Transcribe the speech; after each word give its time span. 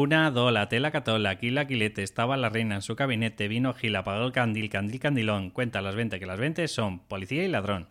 Una, 0.00 0.30
dos, 0.30 0.52
la 0.52 0.68
tela 0.68 0.92
cató, 0.92 1.18
la 1.18 1.34
quilete, 1.38 2.04
estaba 2.04 2.36
la 2.36 2.48
reina 2.48 2.76
en 2.76 2.82
su 2.82 2.94
gabinete, 2.94 3.48
vino 3.48 3.74
Gil, 3.74 3.96
apagó 3.96 4.26
el 4.26 4.32
candil, 4.32 4.70
candil, 4.70 5.00
candilón, 5.00 5.50
cuenta 5.50 5.82
las 5.82 5.96
20 5.96 6.20
que 6.20 6.26
las 6.26 6.38
20 6.38 6.68
son 6.68 7.00
policía 7.00 7.42
y 7.42 7.48
ladrón. 7.48 7.88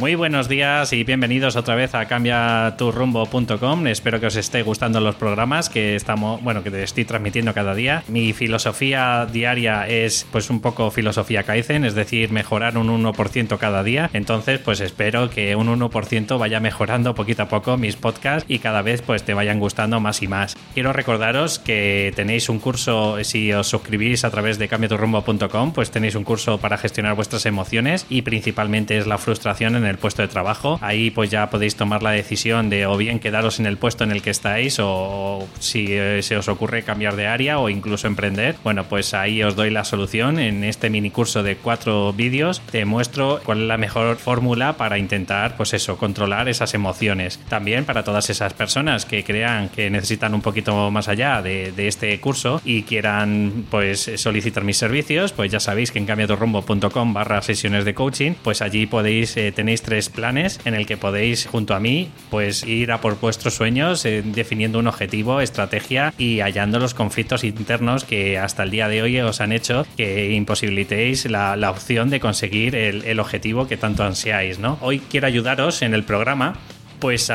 Muy 0.00 0.14
buenos 0.14 0.48
días 0.48 0.94
y 0.94 1.04
bienvenidos 1.04 1.56
otra 1.56 1.74
vez 1.74 1.94
a 1.94 2.06
cambiaturrumbo.com. 2.06 3.86
Espero 3.86 4.18
que 4.18 4.28
os 4.28 4.36
esté 4.36 4.62
gustando 4.62 4.98
los 4.98 5.14
programas 5.14 5.68
que 5.68 5.94
estamos, 5.94 6.42
bueno, 6.42 6.62
que 6.62 6.70
te 6.70 6.82
estoy 6.82 7.04
transmitiendo 7.04 7.52
cada 7.52 7.74
día. 7.74 8.02
Mi 8.08 8.32
filosofía 8.32 9.26
diaria 9.30 9.86
es 9.86 10.26
pues 10.32 10.48
un 10.48 10.62
poco 10.62 10.90
filosofía 10.90 11.42
Kaizen, 11.42 11.84
es 11.84 11.94
decir, 11.94 12.32
mejorar 12.32 12.78
un 12.78 12.88
1% 12.88 13.58
cada 13.58 13.82
día. 13.82 14.08
Entonces, 14.14 14.58
pues 14.60 14.80
espero 14.80 15.28
que 15.28 15.54
un 15.54 15.68
1% 15.68 16.38
vaya 16.38 16.60
mejorando 16.60 17.14
poquito 17.14 17.42
a 17.42 17.48
poco 17.48 17.76
mis 17.76 17.96
podcasts 17.96 18.46
y 18.48 18.60
cada 18.60 18.80
vez 18.80 19.02
pues 19.02 19.22
te 19.24 19.34
vayan 19.34 19.58
gustando 19.58 20.00
más 20.00 20.22
y 20.22 20.28
más. 20.28 20.56
Quiero 20.72 20.94
recordaros 20.94 21.58
que 21.58 22.14
tenéis 22.16 22.48
un 22.48 22.58
curso 22.58 23.22
si 23.22 23.52
os 23.52 23.66
suscribís 23.66 24.24
a 24.24 24.30
través 24.30 24.58
de 24.58 24.66
cambiaturrumbo.com, 24.66 25.74
pues 25.74 25.90
tenéis 25.90 26.14
un 26.14 26.24
curso 26.24 26.56
para 26.56 26.78
gestionar 26.78 27.16
vuestras 27.16 27.44
emociones 27.44 28.06
y 28.08 28.22
principalmente 28.22 28.96
es 28.96 29.06
la 29.06 29.18
frustración 29.18 29.76
en 29.76 29.89
el 29.89 29.89
el 29.90 29.98
puesto 29.98 30.22
de 30.22 30.28
trabajo. 30.28 30.78
Ahí 30.82 31.10
pues 31.10 31.30
ya 31.30 31.50
podéis 31.50 31.76
tomar 31.76 32.02
la 32.02 32.12
decisión 32.12 32.70
de 32.70 32.86
o 32.86 32.96
bien 32.96 33.18
quedaros 33.18 33.60
en 33.60 33.66
el 33.66 33.76
puesto 33.76 34.04
en 34.04 34.12
el 34.12 34.22
que 34.22 34.30
estáis 34.30 34.78
o, 34.80 35.46
si 35.58 35.86
eh, 35.90 36.22
se 36.22 36.36
os 36.36 36.48
ocurre 36.48 36.82
cambiar 36.82 37.16
de 37.16 37.26
área 37.26 37.58
o 37.58 37.68
incluso 37.68 38.06
emprender. 38.06 38.56
Bueno, 38.64 38.84
pues 38.84 39.14
ahí 39.14 39.42
os 39.42 39.56
doy 39.56 39.70
la 39.70 39.84
solución. 39.84 40.38
En 40.38 40.64
este 40.64 40.90
mini 40.90 41.10
curso 41.10 41.42
de 41.42 41.56
cuatro 41.56 42.12
vídeos 42.12 42.60
te 42.70 42.84
muestro 42.84 43.40
cuál 43.44 43.62
es 43.62 43.68
la 43.68 43.76
mejor 43.76 44.16
fórmula 44.16 44.74
para 44.74 44.98
intentar 44.98 45.56
pues 45.56 45.74
eso, 45.74 45.96
controlar 45.96 46.48
esas 46.48 46.74
emociones. 46.74 47.38
También 47.48 47.84
para 47.84 48.04
todas 48.04 48.30
esas 48.30 48.54
personas 48.54 49.04
que 49.04 49.24
crean 49.24 49.68
que 49.68 49.90
necesitan 49.90 50.34
un 50.34 50.40
poquito 50.40 50.90
más 50.90 51.08
allá 51.08 51.42
de, 51.42 51.72
este 51.80 52.20
curso 52.20 52.60
y 52.64 52.82
quieran 52.82 53.64
pues 53.70 54.10
solicitar 54.16 54.64
mis 54.64 54.76
servicios, 54.76 55.32
pues 55.32 55.50
ya 55.50 55.60
sabéis 55.60 55.90
que 55.90 55.98
en 55.98 56.06
cambiatorrumbo.com 56.06 57.14
barra 57.14 57.42
sesiones 57.42 57.84
de 57.84 57.94
coaching, 57.94 58.32
pues 58.42 58.62
allí 58.62 58.86
podéis, 58.86 59.36
eh, 59.36 59.52
tenéis 59.52 59.79
tres 59.82 60.08
planes 60.08 60.60
en 60.64 60.74
el 60.74 60.86
que 60.86 60.96
podéis, 60.96 61.46
junto 61.46 61.74
a 61.74 61.80
mí, 61.80 62.10
pues 62.30 62.64
ir 62.64 62.92
a 62.92 63.00
por 63.00 63.18
vuestros 63.20 63.54
sueños, 63.54 64.04
eh, 64.04 64.22
definiendo 64.24 64.78
un 64.78 64.86
objetivo, 64.86 65.40
estrategia 65.40 66.14
y 66.18 66.40
hallando 66.40 66.78
los 66.78 66.94
conflictos 66.94 67.44
internos 67.44 68.04
que 68.04 68.38
hasta 68.38 68.62
el 68.62 68.70
día 68.70 68.88
de 68.88 69.02
hoy 69.02 69.20
os 69.20 69.40
han 69.40 69.52
hecho 69.52 69.86
que 69.96 70.32
imposibilitéis 70.32 71.26
la, 71.30 71.70
opción 71.70 72.10
de 72.10 72.18
conseguir 72.18 72.74
el, 72.74 73.04
el 73.04 73.20
objetivo 73.20 73.68
que 73.68 73.76
tanto 73.76 74.02
ansiáis, 74.02 74.58
¿no? 74.58 74.76
Hoy 74.80 74.98
quiero 74.98 75.28
ayudaros 75.28 75.82
en 75.82 75.94
el 75.94 76.02
programa 76.02 76.54
pues 77.00 77.32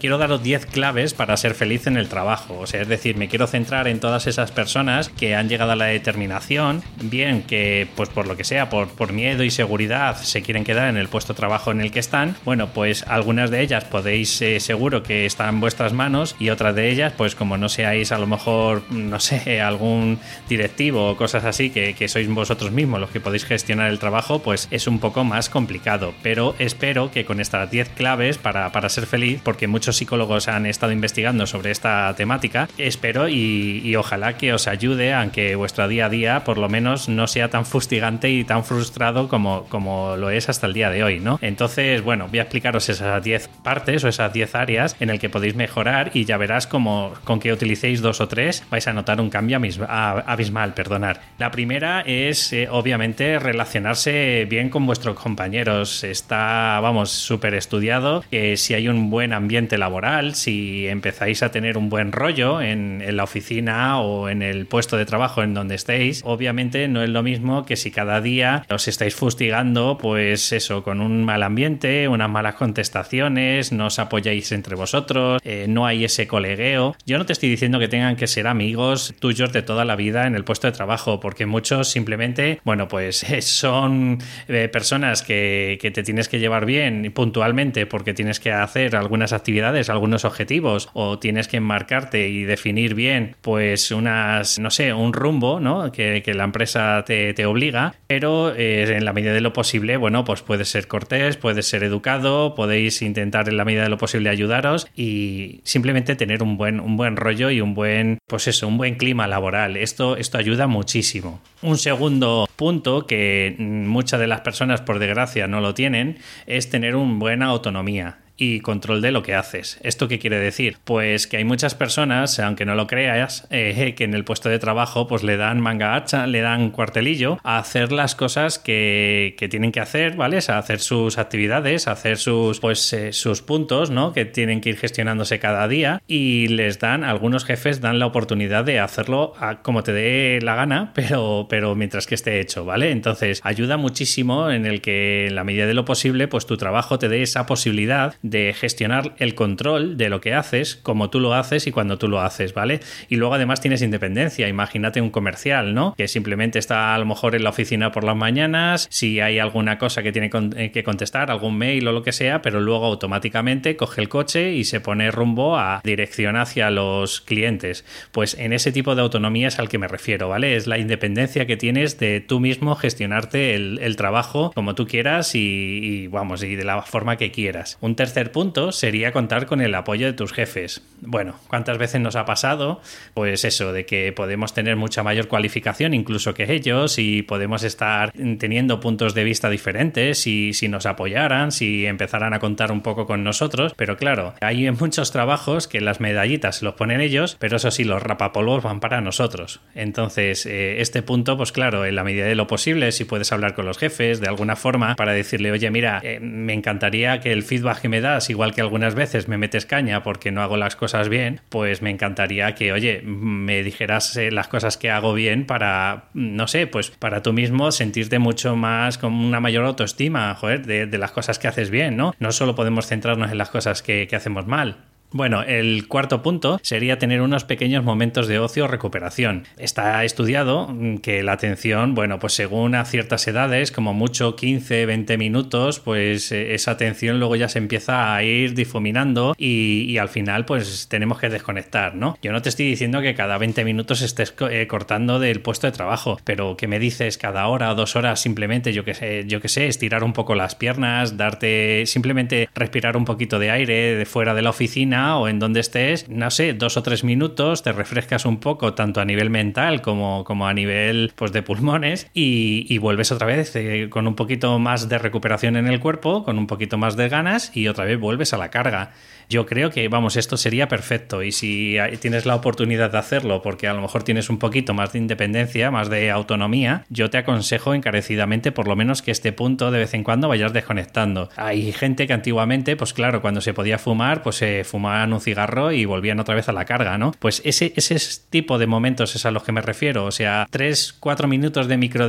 quiero 0.00 0.18
daros 0.18 0.42
10 0.42 0.66
claves 0.66 1.14
para 1.14 1.36
ser 1.36 1.54
feliz 1.54 1.86
en 1.86 1.96
el 1.96 2.08
trabajo. 2.08 2.58
O 2.58 2.66
sea, 2.66 2.82
es 2.82 2.88
decir, 2.88 3.16
me 3.16 3.28
quiero 3.28 3.46
centrar 3.46 3.88
en 3.88 4.00
todas 4.00 4.26
esas 4.26 4.50
personas 4.50 5.08
que 5.08 5.34
han 5.34 5.48
llegado 5.48 5.72
a 5.72 5.76
la 5.76 5.86
determinación, 5.86 6.82
bien 7.00 7.42
que, 7.42 7.88
pues 7.96 8.08
por 8.08 8.26
lo 8.26 8.36
que 8.36 8.44
sea, 8.44 8.68
por, 8.68 9.12
miedo 9.12 9.44
y 9.44 9.50
seguridad, 9.50 10.16
se 10.16 10.42
quieren 10.42 10.64
quedar 10.64 10.88
en 10.88 10.96
el 10.96 11.08
puesto 11.08 11.32
de 11.32 11.36
trabajo 11.36 11.70
en 11.70 11.80
el 11.80 11.92
que 11.92 12.00
están. 12.00 12.36
Bueno, 12.44 12.68
pues 12.74 13.04
algunas 13.06 13.50
de 13.50 13.60
ellas 13.60 13.84
podéis 13.84 14.42
eh, 14.42 14.58
seguro 14.58 15.04
que 15.04 15.26
están 15.26 15.54
en 15.54 15.60
vuestras 15.60 15.92
manos 15.92 16.34
y 16.40 16.50
otras 16.50 16.74
de 16.74 16.90
ellas, 16.90 17.12
pues 17.16 17.36
como 17.36 17.56
no 17.56 17.68
seáis 17.68 18.10
a 18.10 18.18
lo 18.18 18.26
mejor, 18.26 18.82
no 18.90 19.20
sé, 19.20 19.60
algún 19.60 20.18
directivo 20.48 21.10
o 21.10 21.16
cosas 21.16 21.44
así, 21.44 21.70
que, 21.70 21.94
que 21.94 22.08
sois 22.08 22.28
vosotros 22.28 22.72
mismos 22.72 23.00
los 23.00 23.10
que 23.10 23.20
podéis 23.20 23.44
gestionar 23.44 23.90
el 23.90 24.00
trabajo, 24.00 24.40
pues 24.40 24.66
es 24.70 24.86
un 24.86 24.98
poco 24.98 25.22
más 25.22 25.48
complicado. 25.48 26.14
Pero 26.22 26.56
espero 26.58 27.10
que 27.12 27.24
con 27.24 27.40
estas 27.40 27.70
10 27.70 27.90
claves 27.90 28.38
para 28.38 28.55
para, 28.72 28.88
ser 28.88 29.06
feliz, 29.06 29.40
porque 29.42 29.66
muchos 29.66 29.96
psicólogos 29.96 30.48
han 30.48 30.66
estado 30.66 30.92
investigando 30.92 31.46
sobre 31.46 31.70
esta 31.70 32.14
temática. 32.16 32.68
Espero 32.78 33.28
y, 33.28 33.94
ojalá 33.96 34.36
que 34.36 34.52
os 34.52 34.68
ayude, 34.68 35.14
aunque 35.14 35.56
vuestro 35.56 35.88
día 35.88 36.06
a 36.06 36.08
día 36.08 36.44
por 36.44 36.58
lo 36.58 36.68
menos 36.68 37.08
no 37.08 37.26
sea 37.26 37.48
tan 37.48 37.64
fustigante 37.64 38.30
y 38.30 38.44
tan 38.44 38.64
frustrado 38.64 39.28
como, 39.28 39.64
como 39.68 40.16
lo 40.16 40.30
es 40.30 40.48
hasta 40.48 40.66
el 40.66 40.74
día 40.74 40.90
de 40.90 41.02
hoy, 41.02 41.18
¿no? 41.18 41.38
Entonces, 41.40 42.02
bueno, 42.02 42.28
voy 42.28 42.38
a 42.38 42.42
explicaros 42.42 42.88
esas 42.88 43.22
10 43.22 43.48
partes 43.62 44.04
o 44.04 44.08
esas 44.08 44.32
10 44.32 44.54
áreas 44.54 44.96
en 45.00 45.10
el 45.10 45.18
que 45.18 45.30
podéis 45.30 45.54
mejorar 45.54 46.10
y 46.14 46.24
ya 46.24 46.36
verás 46.36 46.66
como 46.66 47.14
con 47.24 47.40
que 47.40 47.52
utilicéis 47.52 48.02
dos 48.02 48.20
o 48.20 48.28
tres 48.28 48.62
vais 48.70 48.86
a 48.86 48.92
notar 48.92 49.20
un 49.20 49.30
cambio 49.30 49.56
abismal, 49.56 50.74
perdonar. 50.74 51.20
La 51.38 51.50
primera 51.50 52.02
es, 52.02 52.52
eh, 52.52 52.68
obviamente, 52.70 53.38
relacionarse 53.38 54.46
bien 54.48 54.68
con 54.68 54.86
vuestros 54.86 55.18
compañeros. 55.18 56.04
Está, 56.04 56.78
vamos, 56.80 57.10
súper 57.10 57.54
estudiado 57.54 58.24
si 58.56 58.74
hay 58.74 58.88
un 58.88 59.10
buen 59.10 59.32
ambiente 59.32 59.78
laboral, 59.78 60.34
si 60.34 60.86
empezáis 60.86 61.42
a 61.42 61.50
tener 61.50 61.78
un 61.78 61.88
buen 61.88 62.12
rollo 62.12 62.60
en, 62.60 63.04
la 63.16 63.24
oficina 63.24 64.00
o 64.00 64.28
en 64.28 64.42
el 64.42 64.66
puesto 64.66 64.96
de 64.96 65.06
trabajo 65.06 65.42
en 65.42 65.54
donde 65.54 65.74
estéis, 65.74 66.22
obviamente 66.24 66.88
no 66.88 67.02
es 67.02 67.08
lo 67.08 67.22
mismo 67.22 67.64
que 67.64 67.76
si 67.76 67.90
cada 67.90 68.20
día 68.20 68.64
os 68.68 68.88
estáis 68.88 69.14
fustigando, 69.14 69.98
pues 69.98 70.52
eso, 70.52 70.82
con 70.82 71.00
un 71.00 71.24
mal 71.24 71.42
ambiente, 71.42 72.08
unas 72.08 72.28
malas 72.28 72.54
contestaciones, 72.54 73.72
no 73.72 73.86
os 73.86 73.98
apoyáis 73.98 74.52
entre 74.52 74.76
vosotros, 74.76 75.40
eh, 75.44 75.66
no 75.68 75.86
hay 75.86 76.04
ese 76.04 76.26
colegueo. 76.26 76.96
Yo 77.06 77.18
no 77.18 77.26
te 77.26 77.32
estoy 77.32 77.48
diciendo 77.48 77.78
que 77.78 77.88
tengan 77.88 78.16
que 78.16 78.26
ser 78.26 78.46
amigos 78.46 79.14
tuyos 79.18 79.52
de 79.52 79.62
toda 79.62 79.84
la 79.84 79.96
vida 79.96 80.26
en 80.26 80.34
el 80.34 80.44
puesto 80.44 80.66
de 80.66 80.72
trabajo, 80.72 81.20
porque 81.20 81.46
muchos 81.46 81.88
simplemente, 81.88 82.60
bueno, 82.64 82.88
pues 82.88 83.24
son 83.40 84.18
eh, 84.48 84.68
personas 84.72 85.22
que 85.22 85.78
te 85.94 86.02
tienes 86.02 86.28
que 86.28 86.38
llevar 86.38 86.66
bien 86.66 87.10
puntualmente 87.14 87.86
porque 87.86 88.14
tienes 88.14 88.35
que 88.40 88.52
hacer 88.52 88.96
algunas 88.96 89.32
actividades, 89.32 89.90
algunos 89.90 90.24
objetivos, 90.24 90.88
o 90.92 91.18
tienes 91.18 91.48
que 91.48 91.58
enmarcarte 91.58 92.28
y 92.28 92.44
definir 92.44 92.94
bien, 92.94 93.36
pues 93.42 93.90
unas, 93.90 94.58
no 94.58 94.70
sé, 94.70 94.92
un 94.92 95.12
rumbo, 95.12 95.60
¿no? 95.60 95.92
Que, 95.92 96.22
la 96.26 96.44
empresa 96.44 97.04
te, 97.06 97.46
obliga, 97.46 97.94
pero 98.06 98.54
eh, 98.54 98.96
en 98.96 99.04
la 99.04 99.12
medida 99.12 99.32
de 99.32 99.40
lo 99.40 99.52
posible, 99.52 99.96
bueno, 99.96 100.24
pues 100.24 100.42
puedes 100.42 100.68
ser 100.68 100.86
cortés, 100.88 101.36
puedes 101.36 101.66
ser 101.66 101.82
educado, 101.82 102.54
podéis 102.54 103.00
intentar 103.00 103.48
en 103.48 103.56
la 103.56 103.64
medida 103.64 103.84
de 103.84 103.88
lo 103.88 103.96
posible 103.96 104.28
ayudaros 104.28 104.86
y 104.94 105.60
simplemente 105.64 106.16
tener 106.16 106.42
un 106.42 106.56
buen, 106.56 106.80
un 106.80 106.96
buen 106.96 107.16
rollo 107.16 107.50
y 107.50 107.60
un 107.60 107.74
buen, 107.74 108.18
pues 108.26 108.48
eso, 108.48 108.68
un 108.68 108.76
buen 108.76 108.96
clima 108.96 109.26
laboral. 109.26 109.76
Esto, 109.76 110.16
esto 110.16 110.38
ayuda 110.38 110.66
muchísimo. 110.66 111.40
Un 111.62 111.78
segundo 111.78 112.48
punto 112.56 113.06
que 113.06 113.54
muchas 113.58 114.20
de 114.20 114.26
las 114.26 114.40
personas, 114.40 114.80
por 114.80 114.98
desgracia, 114.98 115.46
no 115.46 115.60
lo 115.60 115.74
tienen, 115.74 116.18
es 116.46 116.70
tener 116.70 116.96
una 116.96 117.18
buena 117.18 117.46
autonomía 117.46 118.18
y 118.36 118.60
control 118.60 119.02
de 119.02 119.12
lo 119.12 119.22
que 119.22 119.34
haces. 119.34 119.78
¿Esto 119.82 120.08
qué 120.08 120.18
quiere 120.18 120.38
decir? 120.38 120.78
Pues 120.84 121.26
que 121.26 121.38
hay 121.38 121.44
muchas 121.44 121.74
personas, 121.74 122.38
aunque 122.38 122.64
no 122.64 122.74
lo 122.74 122.86
creas, 122.86 123.46
eh, 123.50 123.94
que 123.96 124.04
en 124.04 124.14
el 124.14 124.24
puesto 124.24 124.48
de 124.48 124.58
trabajo 124.58 125.06
pues 125.06 125.22
le 125.22 125.36
dan 125.36 125.60
manga 125.60 125.94
hacha, 125.94 126.26
le 126.26 126.40
dan 126.40 126.70
cuartelillo 126.70 127.38
a 127.42 127.58
hacer 127.58 127.92
las 127.92 128.14
cosas 128.14 128.58
que, 128.58 129.34
tienen 129.50 129.70
que 129.70 129.80
hacer, 129.80 130.16
¿vale? 130.16 130.38
A 130.48 130.58
hacer 130.58 130.80
sus 130.80 131.18
actividades, 131.18 131.86
a 131.86 131.92
hacer 131.92 132.18
sus, 132.18 132.58
pues, 132.58 132.92
eh, 132.92 133.12
sus 133.12 133.42
puntos, 133.42 133.90
¿no? 133.90 134.12
Que 134.12 134.24
tienen 134.24 134.60
que 134.60 134.70
ir 134.70 134.76
gestionándose 134.76 135.38
cada 135.38 135.68
día 135.68 136.02
y 136.08 136.48
les 136.48 136.80
dan, 136.80 137.04
algunos 137.04 137.44
jefes 137.44 137.80
dan 137.80 137.98
la 137.98 138.06
oportunidad 138.06 138.64
de 138.64 138.80
hacerlo 138.80 139.34
como 139.62 139.82
te 139.82 139.92
dé 139.92 140.40
la 140.42 140.56
gana, 140.56 140.92
pero, 140.94 141.46
pero 141.48 141.74
mientras 141.74 142.06
que 142.06 142.16
esté 142.16 142.40
hecho, 142.40 142.64
¿vale? 142.64 142.90
Entonces 142.90 143.40
ayuda 143.44 143.76
muchísimo 143.76 144.50
en 144.50 144.66
el 144.66 144.80
que 144.80 145.26
en 145.28 145.34
la 145.36 145.44
medida 145.44 145.66
de 145.66 145.74
lo 145.74 145.84
posible 145.84 146.28
pues 146.28 146.46
tu 146.46 146.56
trabajo 146.56 146.98
te 146.98 147.08
dé 147.08 147.22
esa 147.22 147.46
posibilidad 147.46 148.14
de 148.30 148.52
gestionar 148.52 149.14
el 149.18 149.34
control 149.34 149.96
de 149.96 150.08
lo 150.08 150.20
que 150.20 150.34
haces, 150.34 150.76
como 150.76 151.10
tú 151.10 151.20
lo 151.20 151.34
haces 151.34 151.66
y 151.66 151.72
cuando 151.72 151.98
tú 151.98 152.08
lo 152.08 152.20
haces, 152.20 152.54
¿vale? 152.54 152.80
Y 153.08 153.16
luego 153.16 153.34
además 153.34 153.60
tienes 153.60 153.82
independencia. 153.82 154.48
Imagínate 154.48 155.00
un 155.00 155.10
comercial, 155.10 155.74
¿no? 155.74 155.94
Que 155.96 156.08
simplemente 156.08 156.58
está 156.58 156.94
a 156.94 156.98
lo 156.98 157.06
mejor 157.06 157.34
en 157.34 157.44
la 157.44 157.50
oficina 157.50 157.92
por 157.92 158.04
las 158.04 158.16
mañanas, 158.16 158.88
si 158.90 159.20
hay 159.20 159.38
alguna 159.38 159.78
cosa 159.78 160.02
que 160.02 160.12
tiene 160.12 160.30
eh, 160.56 160.70
que 160.72 160.82
contestar, 160.82 161.30
algún 161.30 161.56
mail 161.56 161.86
o 161.86 161.92
lo 161.92 162.02
que 162.02 162.12
sea, 162.12 162.42
pero 162.42 162.60
luego 162.60 162.86
automáticamente 162.86 163.76
coge 163.76 164.00
el 164.00 164.08
coche 164.08 164.52
y 164.52 164.64
se 164.64 164.80
pone 164.80 165.10
rumbo 165.10 165.56
a 165.56 165.80
dirección 165.84 166.36
hacia 166.36 166.70
los 166.70 167.20
clientes. 167.20 167.84
Pues 168.12 168.34
en 168.34 168.52
ese 168.52 168.72
tipo 168.72 168.94
de 168.94 169.02
autonomía 169.02 169.48
es 169.48 169.58
al 169.58 169.68
que 169.68 169.78
me 169.78 169.88
refiero, 169.88 170.28
¿vale? 170.28 170.56
Es 170.56 170.66
la 170.66 170.78
independencia 170.78 171.46
que 171.46 171.56
tienes 171.56 171.98
de 171.98 172.20
tú 172.20 172.40
mismo 172.40 172.74
gestionarte 172.74 173.54
el, 173.54 173.96
trabajo 173.96 174.52
como 174.54 174.74
tú 174.74 174.86
quieras 174.86 175.34
y, 175.34 175.38
y, 175.38 176.06
vamos, 176.08 176.42
y 176.42 176.54
de 176.54 176.64
la 176.64 176.82
forma 176.82 177.16
que 177.16 177.30
quieras. 177.30 177.78
Un 177.80 177.96
tercer 177.96 178.15
tercer 178.16 178.32
punto 178.32 178.72
sería 178.72 179.12
contar 179.12 179.44
con 179.44 179.60
el 179.60 179.74
apoyo 179.74 180.06
de 180.06 180.14
tus 180.14 180.32
jefes. 180.32 180.82
Bueno, 181.02 181.38
¿cuántas 181.48 181.76
veces 181.76 182.00
nos 182.00 182.16
ha 182.16 182.24
pasado? 182.24 182.80
Pues 183.12 183.44
eso, 183.44 183.74
de 183.74 183.84
que 183.84 184.10
podemos 184.12 184.54
tener 184.54 184.76
mucha 184.76 185.02
mayor 185.02 185.28
cualificación 185.28 185.92
incluso 185.92 186.32
que 186.32 186.50
ellos 186.50 186.98
y 186.98 187.20
podemos 187.20 187.62
estar 187.62 188.12
teniendo 188.12 188.80
puntos 188.80 189.12
de 189.12 189.22
vista 189.22 189.50
diferentes 189.50 190.26
y 190.26 190.54
si 190.54 190.66
nos 190.68 190.86
apoyaran, 190.86 191.52
si 191.52 191.84
empezaran 191.84 192.32
a 192.32 192.38
contar 192.38 192.72
un 192.72 192.80
poco 192.80 193.06
con 193.06 193.22
nosotros. 193.22 193.74
Pero 193.76 193.98
claro, 193.98 194.32
hay 194.40 194.70
muchos 194.70 195.12
trabajos 195.12 195.68
que 195.68 195.82
las 195.82 196.00
medallitas 196.00 196.62
los 196.62 196.72
ponen 196.72 197.02
ellos, 197.02 197.36
pero 197.38 197.56
eso 197.56 197.70
sí, 197.70 197.84
los 197.84 198.02
rapapolvos 198.02 198.62
van 198.62 198.80
para 198.80 199.02
nosotros. 199.02 199.60
Entonces, 199.74 200.46
eh, 200.46 200.80
este 200.80 201.02
punto, 201.02 201.36
pues 201.36 201.52
claro, 201.52 201.84
en 201.84 201.94
la 201.94 202.02
medida 202.02 202.24
de 202.24 202.34
lo 202.34 202.46
posible, 202.46 202.92
si 202.92 203.04
puedes 203.04 203.30
hablar 203.30 203.54
con 203.54 203.66
los 203.66 203.76
jefes 203.76 204.20
de 204.20 204.28
alguna 204.28 204.56
forma 204.56 204.96
para 204.96 205.12
decirle, 205.12 205.52
oye, 205.52 205.70
mira, 205.70 206.00
eh, 206.02 206.18
me 206.18 206.54
encantaría 206.54 207.20
que 207.20 207.32
el 207.32 207.42
feedback 207.42 207.82
que 207.82 207.90
me 207.90 208.00
igual 208.28 208.54
que 208.54 208.60
algunas 208.60 208.94
veces 208.94 209.28
me 209.28 209.38
metes 209.38 209.66
caña 209.66 210.02
porque 210.02 210.32
no 210.32 210.42
hago 210.42 210.56
las 210.56 210.76
cosas 210.76 211.08
bien, 211.08 211.40
pues 211.48 211.82
me 211.82 211.90
encantaría 211.90 212.54
que, 212.54 212.72
oye, 212.72 213.02
me 213.02 213.62
dijeras 213.62 214.16
eh, 214.16 214.30
las 214.30 214.48
cosas 214.48 214.76
que 214.76 214.90
hago 214.90 215.12
bien 215.14 215.46
para, 215.46 216.04
no 216.14 216.46
sé, 216.48 216.66
pues 216.66 216.90
para 216.90 217.22
tú 217.22 217.32
mismo 217.32 217.72
sentirte 217.72 218.18
mucho 218.18 218.56
más 218.56 218.98
con 218.98 219.12
una 219.12 219.40
mayor 219.40 219.64
autoestima, 219.64 220.34
joder, 220.34 220.66
de, 220.66 220.96
las 220.96 221.12
cosas 221.12 221.38
que 221.38 221.48
haces 221.48 221.70
bien, 221.70 221.96
¿no? 221.96 222.14
No 222.18 222.32
solo 222.32 222.54
podemos 222.54 222.86
centrarnos 222.86 223.30
en 223.30 223.38
las 223.38 223.50
cosas 223.50 223.82
que 223.82 224.08
hacemos 224.12 224.46
mal. 224.46 224.78
Bueno, 225.12 225.42
el 225.42 225.86
cuarto 225.86 226.22
punto 226.22 226.58
sería 226.62 226.98
tener 226.98 227.20
unos 227.20 227.44
pequeños 227.44 227.84
momentos 227.84 228.26
de 228.26 228.38
ocio 228.38 228.64
o 228.64 228.68
recuperación. 228.68 229.44
Está 229.56 230.04
estudiado 230.04 230.74
que 231.02 231.22
la 231.22 231.32
atención, 231.32 231.94
bueno, 231.94 232.18
pues 232.18 232.32
según 232.32 232.74
a 232.74 232.84
ciertas 232.84 233.26
edades, 233.28 233.70
como 233.70 233.94
mucho 233.94 234.34
15, 234.34 234.84
20 234.84 235.16
minutos, 235.16 235.80
pues 235.80 236.32
eh, 236.32 236.54
esa 236.54 236.72
atención 236.72 237.18
luego 237.18 237.36
ya 237.36 237.48
se 237.48 237.58
empieza 237.58 238.14
a 238.14 238.22
ir 238.24 238.54
difuminando 238.54 239.34
y, 239.38 239.96
al 239.96 240.08
final 240.10 240.44
pues 240.44 240.88
tenemos 240.88 241.18
que 241.18 241.30
desconectar, 241.30 241.94
¿no? 241.94 242.18
Yo 242.20 242.32
no 242.32 242.42
te 242.42 242.50
estoy 242.50 242.66
diciendo 242.66 243.00
que 243.00 243.14
cada 243.14 243.38
20 243.38 243.64
minutos 243.64 244.02
estés 244.02 244.34
eh, 244.50 244.66
cortando 244.66 245.18
del 245.18 245.40
puesto 245.40 245.66
de 245.66 245.72
trabajo, 245.72 246.18
pero 246.24 246.56
que 246.56 246.68
me 246.68 246.78
dices 246.78 247.16
cada 247.16 247.46
hora 247.46 247.70
o 247.70 247.74
dos 247.74 247.96
horas 247.96 248.20
simplemente, 248.20 248.74
yo 248.74 248.84
que 248.84 248.92
sé, 248.92 249.24
yo 249.26 249.40
que 249.40 249.48
sé, 249.48 249.68
estirar 249.68 250.04
un 250.04 250.12
poco 250.12 250.34
las 250.34 250.54
piernas, 250.54 251.16
darte 251.16 251.86
simplemente 251.86 252.50
respirar 252.54 252.96
un 252.96 253.06
poquito 253.06 253.38
de 253.38 253.50
aire 253.50 253.96
de 253.96 254.04
fuera 254.04 254.34
de 254.34 254.42
la 254.42 254.50
oficina 254.50 254.95
o 254.96 255.28
en 255.28 255.38
donde 255.38 255.60
estés, 255.60 256.08
no 256.08 256.30
sé, 256.30 256.54
dos 256.54 256.76
o 256.76 256.82
tres 256.82 257.04
minutos, 257.04 257.62
te 257.62 257.72
refrescas 257.72 258.24
un 258.24 258.38
poco, 258.38 258.74
tanto 258.74 259.00
a 259.00 259.04
nivel 259.04 259.30
mental 259.30 259.82
como, 259.82 260.24
como 260.24 260.46
a 260.46 260.54
nivel 260.54 261.12
pues, 261.14 261.32
de 261.32 261.42
pulmones, 261.42 262.08
y, 262.14 262.78
vuelves 262.78 263.10
otra 263.10 263.26
vez 263.26 263.56
eh, 263.56 263.88
con 263.90 264.06
un 264.06 264.14
poquito 264.14 264.58
más 264.58 264.88
de 264.88 264.98
recuperación 264.98 265.56
en 265.56 265.66
el 265.66 265.80
cuerpo, 265.80 266.24
con 266.24 266.38
un 266.38 266.46
poquito 266.46 266.78
más 266.78 266.96
de 266.96 267.08
ganas, 267.08 267.56
y 267.56 267.68
otra 267.68 267.84
vez 267.84 267.98
vuelves 267.98 268.32
a 268.32 268.38
la 268.38 268.50
carga. 268.50 268.92
Yo 269.28 269.46
creo 269.46 269.70
que, 269.70 269.88
vamos, 269.88 270.16
esto 270.16 270.36
sería 270.36 270.68
perfecto 270.68 271.22
y 271.22 271.32
si 271.32 271.76
tienes 272.00 272.26
la 272.26 272.34
oportunidad 272.34 272.90
de 272.90 272.98
hacerlo 272.98 273.42
porque 273.42 273.68
a 273.68 273.74
lo 273.74 273.82
mejor 273.82 274.02
tienes 274.02 274.30
un 274.30 274.38
poquito 274.38 274.74
más 274.74 274.92
de 274.92 274.98
independencia, 274.98 275.70
más 275.70 275.90
de 275.90 276.10
autonomía, 276.10 276.84
yo 276.88 277.10
te 277.10 277.18
aconsejo 277.18 277.74
encarecidamente 277.74 278.52
por 278.52 278.68
lo 278.68 278.76
menos 278.76 279.02
que 279.02 279.10
este 279.10 279.32
punto 279.32 279.70
de 279.70 279.80
vez 279.80 279.94
en 279.94 280.04
cuando 280.04 280.28
vayas 280.28 280.52
desconectando. 280.52 281.28
Hay 281.36 281.72
gente 281.72 282.06
que 282.06 282.12
antiguamente, 282.12 282.76
pues 282.76 282.92
claro, 282.92 283.20
cuando 283.20 283.40
se 283.40 283.54
podía 283.54 283.78
fumar, 283.78 284.22
pues 284.22 284.36
se 284.36 284.64
fumaban 284.64 285.12
un 285.12 285.20
cigarro 285.20 285.72
y 285.72 285.84
volvían 285.84 286.20
otra 286.20 286.34
vez 286.34 286.48
a 286.48 286.52
la 286.52 286.64
carga, 286.64 286.98
¿no? 286.98 287.12
Pues 287.18 287.42
ese, 287.44 287.72
ese 287.76 287.96
tipo 288.30 288.58
de 288.58 288.66
momentos 288.66 289.16
es 289.16 289.26
a 289.26 289.30
los 289.30 289.42
que 289.42 289.52
me 289.52 289.60
refiero, 289.60 290.04
o 290.04 290.12
sea, 290.12 290.46
3, 290.50 290.96
4 291.00 291.28
minutos 291.28 291.66
de 291.68 291.76
micro 291.76 292.06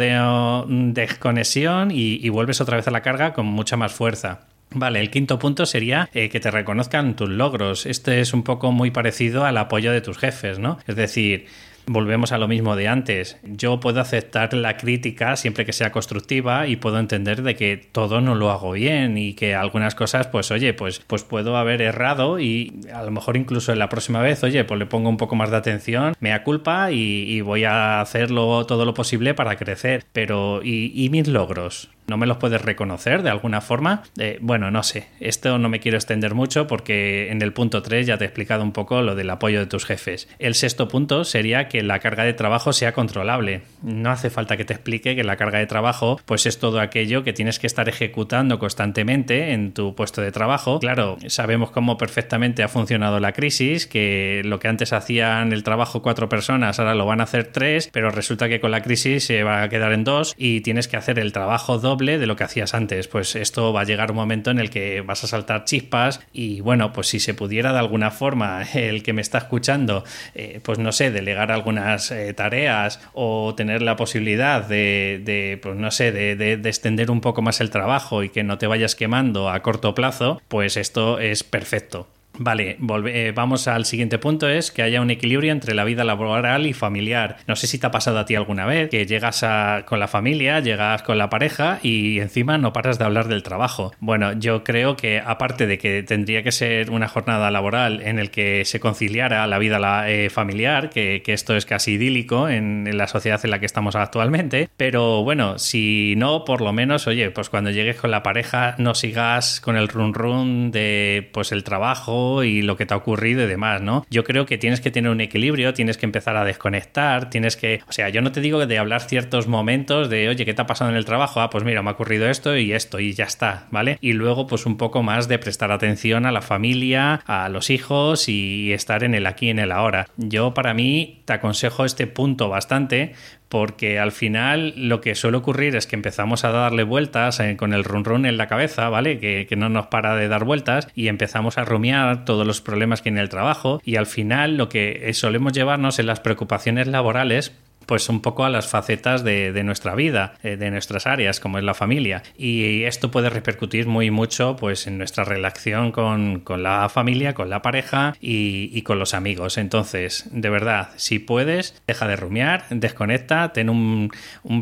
desconexión 0.67 1.91
y, 1.91 2.19
y 2.25 2.29
vuelves 2.29 2.61
otra 2.61 2.77
vez 2.77 2.87
a 2.87 2.91
la 2.91 3.01
carga 3.01 3.33
con 3.33 3.45
mucha 3.45 3.77
más 3.77 3.93
fuerza. 3.93 4.41
Vale, 4.71 4.99
el 4.99 5.09
quinto 5.09 5.39
punto 5.39 5.65
sería 5.65 6.09
eh, 6.13 6.29
que 6.29 6.39
te 6.39 6.51
reconozcan 6.51 7.15
tus 7.15 7.29
logros. 7.29 7.85
Este 7.85 8.19
es 8.19 8.33
un 8.33 8.43
poco 8.43 8.71
muy 8.71 8.91
parecido 8.91 9.45
al 9.45 9.57
apoyo 9.57 9.91
de 9.91 10.01
tus 10.01 10.17
jefes, 10.17 10.59
¿no? 10.59 10.77
Es 10.87 10.95
decir, 10.95 11.47
volvemos 11.87 12.31
a 12.31 12.37
lo 12.37 12.47
mismo 12.47 12.75
de 12.75 12.87
antes. 12.87 13.37
Yo 13.43 13.79
puedo 13.79 13.99
aceptar 14.01 14.53
la 14.53 14.77
crítica 14.77 15.35
siempre 15.35 15.65
que 15.65 15.73
sea 15.73 15.91
constructiva 15.91 16.67
y 16.67 16.75
puedo 16.75 16.99
entender 16.99 17.41
de 17.41 17.55
que 17.55 17.77
todo 17.77 18.21
no 18.21 18.35
lo 18.35 18.51
hago 18.51 18.73
bien 18.73 19.17
y 19.17 19.33
que 19.33 19.55
algunas 19.55 19.95
cosas, 19.95 20.27
pues 20.27 20.51
oye, 20.51 20.73
pues, 20.73 20.99
pues 21.07 21.23
puedo 21.23 21.57
haber 21.57 21.81
errado 21.81 22.39
y 22.39 22.81
a 22.93 23.03
lo 23.03 23.11
mejor 23.11 23.37
incluso 23.37 23.71
en 23.71 23.79
la 23.79 23.89
próxima 23.89 24.21
vez, 24.21 24.43
oye, 24.43 24.63
pues 24.63 24.77
le 24.77 24.85
pongo 24.85 25.09
un 25.09 25.17
poco 25.17 25.35
más 25.35 25.49
de 25.49 25.57
atención, 25.57 26.13
me 26.19 26.29
da 26.29 26.43
culpa 26.43 26.91
y, 26.91 27.41
voy 27.47 27.63
a 27.63 28.01
hacerlo 28.01 28.65
todo 28.65 28.83
lo 28.83 28.93
posible 28.93 29.33
para 29.33 29.55
crecer. 29.55 30.03
Pero, 30.11 30.61
y 30.63 31.07
mis 31.09 31.27
logros? 31.27 31.89
no 32.07 32.17
me 32.17 32.25
los 32.25 32.37
puedes 32.37 32.61
reconocer 32.61 33.21
de 33.21 33.29
alguna 33.29 33.61
forma. 33.61 34.03
Eh, 34.17 34.39
bueno, 34.41 34.71
no 34.71 34.81
sé, 34.83 35.07
esto 35.19 35.57
no 35.57 35.69
me 35.69 35.79
quiero 35.79 35.97
extender 35.97 36.33
mucho 36.33 36.65
porque 36.65 37.29
en 37.31 37.41
el 37.41 37.53
punto 37.53 37.81
3 37.81 38.07
ya 38.07 38.17
te 38.17 38.23
he 38.23 38.27
explicado 38.27 38.63
un 38.63 38.71
poco 38.71 39.01
lo 39.01 39.13
del 39.13 39.29
apoyo 39.29 39.59
de 39.59 39.65
tus 39.65 39.85
jefes. 39.85 40.29
El 40.39 40.55
sexto 40.55 40.87
punto 40.87 41.25
sería 41.25 41.67
que 41.77 41.83
la 41.83 41.99
carga 41.99 42.23
de 42.23 42.33
trabajo 42.33 42.73
sea 42.73 42.93
controlable. 42.93 43.61
No 43.83 44.09
hace 44.09 44.31
falta 44.31 44.57
que 44.57 44.65
te 44.65 44.73
explique 44.73 45.15
que 45.15 45.23
la 45.23 45.35
carga 45.37 45.59
de 45.59 45.67
trabajo 45.67 46.19
pues 46.25 46.47
es 46.47 46.57
todo 46.57 46.79
aquello 46.79 47.23
que 47.23 47.33
tienes 47.33 47.59
que 47.59 47.67
estar 47.67 47.87
ejecutando 47.87 48.57
constantemente 48.57 49.53
en 49.53 49.73
tu 49.73 49.93
puesto 49.93 50.23
de 50.23 50.31
trabajo. 50.31 50.79
Claro, 50.79 51.17
sabemos 51.27 51.69
cómo 51.69 51.99
perfectamente 51.99 52.63
ha 52.63 52.67
funcionado 52.67 53.19
la 53.19 53.33
crisis, 53.33 53.85
que 53.85 54.41
lo 54.43 54.59
que 54.59 54.69
antes 54.69 54.91
hacían 54.91 55.53
el 55.53 55.61
trabajo 55.61 56.01
cuatro 56.01 56.29
personas 56.29 56.79
ahora 56.79 56.95
lo 56.95 57.05
van 57.05 57.21
a 57.21 57.25
hacer 57.25 57.51
tres, 57.51 57.91
pero 57.93 58.09
resulta 58.09 58.49
que 58.49 58.59
con 58.59 58.71
la 58.71 58.81
crisis 58.81 59.25
se 59.25 59.43
va 59.43 59.61
a 59.61 59.69
quedar 59.69 59.93
en 59.93 60.03
dos 60.03 60.33
y 60.35 60.61
tienes 60.61 60.87
que 60.87 60.97
hacer 60.97 61.19
el 61.19 61.31
trabajo 61.31 61.77
doble 61.77 62.17
de 62.17 62.25
lo 62.25 62.35
que 62.35 62.43
hacías 62.43 62.73
antes. 62.73 63.07
Pues 63.07 63.35
esto 63.35 63.71
va 63.71 63.81
a 63.81 63.83
llegar 63.83 64.09
un 64.09 64.17
momento 64.17 64.49
en 64.49 64.57
el 64.57 64.71
que 64.71 65.01
vas 65.01 65.23
a 65.23 65.27
saltar 65.27 65.65
chispas 65.65 66.21
y 66.33 66.59
bueno, 66.61 66.91
pues 66.91 67.05
si 67.05 67.19
se 67.19 67.35
pudiera 67.35 67.71
de 67.71 67.77
alguna 67.77 68.09
forma 68.09 68.63
el 68.73 69.03
que 69.03 69.13
me 69.13 69.21
está 69.21 69.37
escuchando, 69.37 70.03
eh, 70.33 70.59
pues 70.63 70.79
no 70.79 70.91
sé, 70.91 71.11
delegar 71.11 71.51
algunas 71.67 72.11
eh, 72.11 72.33
tareas 72.33 72.99
o 73.13 73.53
tener 73.55 73.81
la 73.81 73.95
posibilidad 73.95 74.65
de, 74.65 75.59
pues 75.61 75.75
no 75.75 75.91
sé, 75.91 76.11
de 76.11 76.53
extender 76.53 77.11
un 77.11 77.21
poco 77.21 77.41
más 77.41 77.59
el 77.61 77.69
trabajo 77.69 78.23
y 78.23 78.29
que 78.29 78.43
no 78.43 78.57
te 78.57 78.67
vayas 78.67 78.95
quemando 78.95 79.49
a 79.49 79.61
corto 79.61 79.93
plazo, 79.93 80.41
pues 80.47 80.77
esto 80.77 81.19
es 81.19 81.43
perfecto. 81.43 82.07
Vale, 82.39 82.77
eh, 83.07 83.33
vamos 83.35 83.67
al 83.67 83.85
siguiente 83.85 84.19
punto, 84.19 84.47
es 84.47 84.71
que 84.71 84.81
haya 84.81 85.01
un 85.01 85.09
equilibrio 85.09 85.51
entre 85.51 85.73
la 85.73 85.83
vida 85.83 86.03
laboral 86.03 86.65
y 86.65 86.73
familiar. 86.73 87.37
No 87.47 87.55
sé 87.55 87.67
si 87.67 87.79
te 87.79 87.87
ha 87.87 87.91
pasado 87.91 88.19
a 88.19 88.25
ti 88.25 88.35
alguna 88.35 88.65
vez 88.65 88.89
que 88.89 89.05
llegas 89.05 89.45
con 89.85 89.99
la 89.99 90.07
familia, 90.07 90.59
llegas 90.59 91.03
con 91.03 91.17
la 91.17 91.29
pareja 91.29 91.79
y 91.81 92.19
encima 92.19 92.57
no 92.57 92.73
paras 92.73 92.99
de 92.99 93.05
hablar 93.05 93.27
del 93.27 93.43
trabajo. 93.43 93.93
Bueno, 93.99 94.33
yo 94.33 94.63
creo 94.63 94.95
que 94.95 95.19
aparte 95.19 95.67
de 95.67 95.77
que 95.77 96.03
tendría 96.03 96.43
que 96.43 96.51
ser 96.51 96.91
una 96.91 97.07
jornada 97.07 97.51
laboral 97.51 98.01
en 98.01 98.19
el 98.19 98.31
que 98.31 98.65
se 98.65 98.79
conciliara 98.79 99.45
la 99.47 99.59
vida 99.59 100.09
eh, 100.09 100.29
familiar, 100.29 100.89
que, 100.89 101.21
esto 101.27 101.55
es 101.55 101.65
casi 101.65 101.93
idílico 101.93 102.47
en, 102.49 102.97
la 102.97 103.07
sociedad 103.07 103.39
en 103.43 103.51
la 103.51 103.59
que 103.59 103.65
estamos 103.65 103.95
actualmente, 103.95 104.69
pero 104.77 105.23
bueno, 105.23 105.59
si 105.59 106.15
no, 106.17 106.45
por 106.45 106.61
lo 106.61 106.71
menos, 106.71 107.05
oye, 107.05 107.29
pues 107.31 107.49
cuando 107.49 107.69
llegues 107.69 107.97
con 107.97 108.11
la 108.11 108.23
pareja 108.23 108.75
no 108.77 108.95
sigas 108.95 109.59
con 109.59 109.75
el 109.75 109.87
run 109.87 110.13
run 110.13 110.71
de 110.71 111.29
pues 111.33 111.51
el 111.51 111.63
trabajo 111.63 112.26
y 112.43 112.61
lo 112.61 112.77
que 112.77 112.85
te 112.85 112.93
ha 112.93 112.97
ocurrido 112.97 113.43
y 113.43 113.47
demás, 113.47 113.81
¿no? 113.81 114.05
Yo 114.09 114.23
creo 114.23 114.45
que 114.45 114.57
tienes 114.57 114.81
que 114.81 114.91
tener 114.91 115.11
un 115.11 115.21
equilibrio, 115.21 115.73
tienes 115.73 115.97
que 115.97 116.05
empezar 116.05 116.37
a 116.37 116.45
desconectar, 116.45 117.29
tienes 117.29 117.57
que, 117.57 117.81
o 117.87 117.91
sea, 117.91 118.09
yo 118.09 118.21
no 118.21 118.31
te 118.31 118.41
digo 118.41 118.65
de 118.65 118.77
hablar 118.77 119.01
ciertos 119.01 119.47
momentos 119.47 120.09
de, 120.09 120.29
oye, 120.29 120.45
¿qué 120.45 120.53
te 120.53 120.61
ha 120.61 120.67
pasado 120.67 120.89
en 120.91 120.97
el 120.97 121.05
trabajo? 121.05 121.41
Ah, 121.41 121.49
pues 121.49 121.63
mira, 121.63 121.81
me 121.81 121.89
ha 121.89 121.93
ocurrido 121.93 122.29
esto 122.29 122.57
y 122.57 122.73
esto 122.73 122.99
y 122.99 123.13
ya 123.13 123.25
está, 123.25 123.67
¿vale? 123.71 123.97
Y 124.01 124.13
luego 124.13 124.47
pues 124.47 124.65
un 124.65 124.77
poco 124.77 125.03
más 125.03 125.27
de 125.27 125.39
prestar 125.39 125.71
atención 125.71 126.25
a 126.25 126.31
la 126.31 126.41
familia, 126.41 127.21
a 127.25 127.49
los 127.49 127.69
hijos 127.69 128.29
y 128.29 128.73
estar 128.73 129.03
en 129.03 129.15
el 129.15 129.25
aquí 129.25 129.49
en 129.49 129.59
el 129.59 129.71
ahora. 129.71 130.07
Yo 130.17 130.53
para 130.53 130.73
mí 130.73 131.21
te 131.25 131.33
aconsejo 131.33 131.85
este 131.85 132.07
punto 132.07 132.49
bastante 132.49 133.13
porque 133.49 133.99
al 133.99 134.11
final 134.11 134.73
lo 134.75 135.01
que 135.01 135.15
suele 135.15 135.37
ocurrir 135.37 135.75
es 135.75 135.87
que 135.87 135.95
empezamos 135.95 136.43
a 136.43 136.51
darle 136.51 136.83
vueltas 136.83 137.39
eh, 137.39 137.55
con 137.57 137.73
el 137.73 137.83
run 137.83 138.03
run 138.03 138.25
en 138.25 138.37
la 138.37 138.47
cabeza, 138.47 138.89
¿vale? 138.89 139.19
Que, 139.19 139.47
no 139.57 139.69
nos 139.69 139.87
para 139.87 140.15
de 140.15 140.27
dar 140.27 140.43
vueltas 140.43 140.87
y 140.93 141.07
empezamos 141.07 141.57
a 141.57 141.65
rumiar 141.65 142.25
todos 142.25 142.45
los 142.45 142.61
problemas 142.61 143.01
que 143.01 143.09
hay 143.09 143.13
en 143.13 143.19
el 143.19 143.29
trabajo 143.29 143.81
y 143.83 143.95
al 143.95 144.05
final 144.05 144.55
lo 144.55 144.69
que 144.69 145.11
solemos 145.13 145.53
llevarnos 145.53 145.97
en 145.97 146.05
las 146.05 146.19
preocupaciones 146.19 146.85
laborales 146.87 147.55
pues 147.87 148.09
un 148.09 148.21
poco 148.21 148.43
a 148.43 148.49
las 148.49 148.67
facetas 148.67 149.23
de, 149.23 149.63
nuestra 149.63 149.95
vida, 149.95 150.35
eh, 150.43 150.57
de 150.57 150.69
nuestras 150.69 151.07
áreas, 151.07 151.39
como 151.39 151.57
es 151.57 151.63
la 151.63 151.73
familia. 151.73 152.21
Y 152.37 152.83
esto 152.83 153.09
puede 153.09 153.29
repercutir 153.29 153.87
muy 153.87 154.11
mucho 154.11 154.55
pues, 154.57 154.87
en 154.87 154.97
nuestra 154.97 155.23
relación 155.23 155.91
con, 155.91 156.43
la 156.61 156.89
familia, 156.89 157.33
con 157.33 157.49
la 157.49 157.61
pareja 157.61 158.15
y, 158.19 158.81
con 158.83 158.99
los 158.99 159.13
amigos. 159.13 159.57
Entonces, 159.57 160.25
de 160.31 160.49
verdad, 160.49 160.89
si 160.97 161.19
puedes, 161.19 161.81
deja 161.87 162.07
de 162.07 162.17
rumiar, 162.17 162.65
desconecta, 162.69 163.53
ten 163.53 163.69
un, 163.69 164.11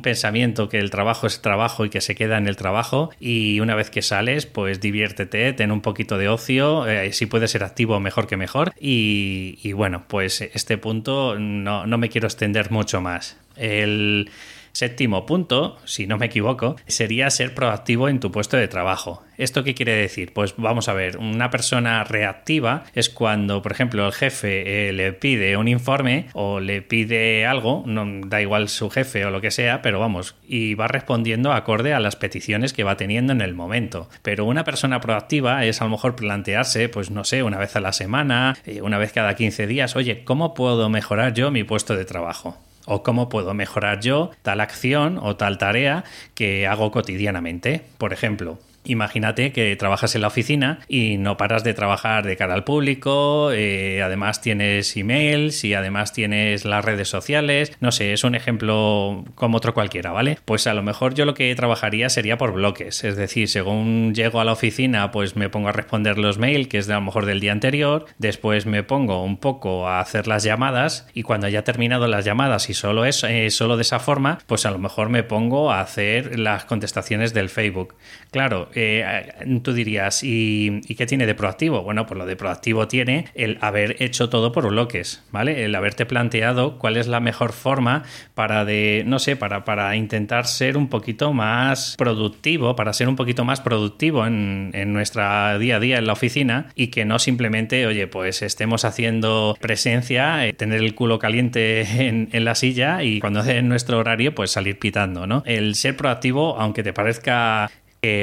pensamiento 0.04 0.70
que 0.70 0.78
el 0.78 0.92
trabajo 0.92 1.26
es 1.26 1.42
trabajo 1.42 1.86
y 1.86 1.90
que 1.90 2.02
se 2.02 2.14
queda 2.14 2.38
en 2.38 2.48
el 2.48 2.56
trabajo. 2.56 3.10
Y 3.20 3.60
una 3.60 3.74
vez 3.74 3.90
que 3.90 4.04
sales, 4.04 4.46
pues 4.46 4.80
diviértete, 4.80 5.52
ten 5.54 5.72
un 5.72 5.82
poquito 5.82 6.20
de 6.20 6.30
ocio, 6.30 6.88
eh, 6.88 7.12
si 7.12 7.26
puedes 7.26 7.50
ser 7.52 7.64
activo, 7.64 8.00
mejor 8.00 8.28
que 8.28 8.38
mejor. 8.38 8.74
Y, 8.80 9.74
bueno, 9.74 10.04
pues 10.08 10.42
este 10.42 10.78
punto 10.78 11.40
no, 11.40 11.88
no 11.88 11.98
me 11.98 12.10
quiero 12.10 12.28
extender 12.28 12.70
mucho 12.70 13.02
más. 13.02 13.15
El, 13.56 14.30
Séptimo 14.76 15.26
punto, 15.26 15.78
si 15.86 16.06
no 16.06 16.18
me 16.18 16.26
equivoco, 16.26 16.76
sería 16.86 17.30
ser 17.30 17.56
proactivo 17.56 18.10
en 18.10 18.20
tu 18.20 18.30
puesto 18.30 18.58
de 18.58 18.68
trabajo. 18.68 19.24
¿Esto 19.38 19.64
qué 19.64 19.74
quiere 19.74 19.94
decir? 19.94 20.34
Pues 20.34 20.54
vamos 20.58 20.90
a 20.90 20.94
ver, 20.94 21.16
una 21.16 21.50
persona 21.50 22.04
reactiva 22.04 22.84
es 22.94 23.10
cuando, 23.10 23.62
por 23.62 23.72
ejemplo, 23.72 24.06
el 24.06 24.12
jefe 24.12 24.90
eh, 24.90 24.92
le 24.92 25.14
pide 25.14 25.56
un 25.56 25.70
informe 25.70 26.26
o 26.34 26.60
le 26.60 26.82
pide 26.82 27.46
algo, 27.46 27.84
no 27.86 28.28
da 28.28 28.42
igual 28.42 28.68
su 28.68 28.90
jefe 28.90 29.24
o 29.24 29.30
lo 29.30 29.40
que 29.40 29.50
sea, 29.50 29.82
pero 29.82 30.02
vamos, 30.02 30.36
y 30.46 30.74
va 30.74 30.90
respondiendo 30.90 31.54
acorde 31.54 31.94
a 31.94 32.02
las 32.02 32.18
peticiones 32.18 32.74
que 32.74 32.84
va 32.84 32.98
teniendo 32.98 33.32
en 33.32 33.40
el 33.40 33.54
momento. 33.54 34.10
Pero 34.24 34.44
una 34.44 34.66
persona 34.66 35.00
proactiva 35.00 35.64
es 35.64 35.80
a 35.80 35.86
lo 35.86 35.92
mejor 35.92 36.18
plantearse, 36.18 36.90
pues 36.90 37.12
no 37.12 37.24
sé, 37.24 37.44
una 37.44 37.60
vez 37.60 37.78
a 37.78 37.80
la 37.80 37.94
semana, 37.94 38.58
eh, 38.66 38.82
una 38.82 38.98
vez 38.98 39.14
cada 39.14 39.38
15 39.38 39.68
días, 39.68 39.96
oye, 39.96 40.26
¿cómo 40.26 40.54
puedo 40.54 40.90
mejorar 40.90 41.34
yo 41.34 41.50
mi 41.50 41.64
puesto 41.64 41.96
de 41.96 42.04
trabajo? 42.04 42.58
O 42.86 43.04
cómo 43.04 43.30
puedo 43.30 43.54
mejorar 43.54 44.00
yo 44.00 44.32
tal 44.42 44.62
acción 44.62 45.20
o 45.22 45.36
tal 45.36 45.58
tarea 45.58 46.04
que 46.34 46.68
hago 46.68 46.92
cotidianamente. 46.92 47.82
Por 47.98 48.14
ejemplo, 48.14 48.60
Imagínate 48.86 49.52
que 49.52 49.76
trabajas 49.76 50.16
en 50.16 50.22
la 50.22 50.28
oficina 50.28 50.80
y 50.88 51.18
no 51.18 51.38
paras 51.38 51.64
de 51.64 51.74
trabajar 51.74 52.26
de 52.26 52.38
cara 52.38 52.54
al 52.54 52.64
público, 52.64 53.52
eh, 53.52 54.02
además 54.04 54.42
tienes 54.42 54.96
emails 54.96 55.64
y 55.64 55.74
además 55.74 56.14
tienes 56.14 56.66
las 56.66 56.86
redes 56.86 57.10
sociales, 57.10 57.76
no 57.80 57.92
sé, 57.92 58.14
es 58.14 58.24
un 58.24 58.36
ejemplo 58.36 59.26
como 59.36 59.58
otro 59.58 59.74
cualquiera, 59.74 60.12
¿vale? 60.12 60.38
Pues 60.46 60.68
a 60.68 60.74
lo 60.74 60.84
mejor 60.84 61.14
yo 61.14 61.26
lo 61.26 61.34
que 61.34 61.54
trabajaría 61.56 62.10
sería 62.10 62.38
por 62.38 62.54
bloques, 62.54 63.04
es 63.04 63.16
decir, 63.16 63.48
según 63.48 64.14
llego 64.14 64.40
a 64.40 64.46
la 64.46 64.54
oficina 64.54 65.12
pues 65.12 65.36
me 65.36 65.50
pongo 65.50 65.70
a 65.70 65.72
responder 65.72 66.18
los 66.18 66.38
mails, 66.38 66.68
que 66.68 66.78
es 66.78 66.88
de 66.88 66.94
a 66.94 66.98
lo 66.98 67.04
mejor 67.04 67.26
del 67.26 67.40
día 67.40 67.52
anterior, 67.52 68.06
después 68.18 68.66
me 68.66 68.84
pongo 68.84 69.24
un 69.24 69.38
poco 69.38 69.88
a 69.88 70.00
hacer 70.00 70.28
las 70.28 70.44
llamadas 70.44 71.08
y 71.14 71.24
cuando 71.24 71.48
haya 71.48 71.64
terminado 71.64 72.08
las 72.08 72.26
llamadas 72.26 72.70
y 72.70 72.74
solo 72.74 73.06
es 73.06 73.24
eh, 73.24 73.50
solo 73.50 73.78
de 73.78 73.82
esa 73.82 74.00
forma, 74.00 74.40
pues 74.46 74.66
a 74.66 74.72
lo 74.72 74.78
mejor 74.78 75.10
me 75.10 75.24
pongo 75.24 75.72
a 75.72 75.82
hacer 75.82 76.38
las 76.40 76.66
contestaciones 76.66 77.34
del 77.34 77.50
Facebook. 77.50 77.96
Claro, 78.36 78.68
eh, 78.76 79.32
tú 79.64 79.72
dirías, 79.72 80.22
¿y, 80.22 80.82
qué 80.98 81.06
tiene 81.06 81.26
de 81.26 81.36
proactivo? 81.36 81.84
Bueno, 81.84 82.06
pues 82.06 82.18
lo 82.18 82.26
de 82.26 82.36
proactivo 82.36 82.86
tiene 82.86 83.28
el 83.34 83.58
haber 83.62 83.96
hecho 84.04 84.28
todo 84.28 84.52
por 84.52 84.68
bloques, 84.68 85.24
¿vale? 85.32 85.64
El 85.64 85.74
haberte 85.74 86.06
planteado 86.06 86.78
cuál 86.78 86.98
es 86.98 87.08
la 87.08 87.22
mejor 87.22 87.54
forma 87.54 88.04
para 88.34 88.66
de, 88.66 89.04
no 89.08 89.20
sé, 89.20 89.38
para, 89.38 89.64
para 89.64 89.96
intentar 89.96 90.48
ser 90.48 90.76
un 90.76 90.90
poquito 90.90 91.32
más 91.32 91.96
productivo, 91.98 92.76
para 92.76 92.92
ser 92.92 93.08
un 93.08 93.16
poquito 93.16 93.46
más 93.46 93.62
productivo 93.62 94.28
en, 94.28 94.72
en 94.74 94.92
nuestra 94.92 95.58
día 95.58 95.78
a 95.78 95.80
día 95.80 95.98
en 95.98 96.06
la 96.06 96.12
oficina 96.12 96.74
y 96.76 96.88
que 96.88 97.06
no 97.06 97.20
simplemente, 97.20 97.88
oye, 97.88 98.08
pues 98.08 98.42
estemos 98.42 98.84
haciendo 98.84 99.56
presencia, 99.62 100.46
eh, 100.46 100.52
tener 100.52 100.82
el 100.82 100.94
culo 100.94 101.20
caliente 101.20 101.84
en, 102.06 102.28
en 102.34 102.44
la 102.44 102.56
silla 102.56 103.02
y 103.02 103.22
cuando 103.22 103.40
es 103.40 103.64
nuestro 103.64 103.98
horario, 103.98 104.36
pues 104.36 104.52
salir 104.52 104.78
pitando, 104.78 105.26
¿no? 105.26 105.42
El 105.46 105.76
ser 105.76 105.96
proactivo, 105.96 106.60
aunque 106.60 106.84
te 106.84 106.92
parezca 106.92 107.72